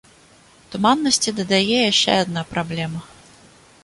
Туманнасці 0.75 1.33
дадае 1.39 1.61
яшчэ 1.91 2.11
адна 2.23 2.41
праблема. 2.55 2.99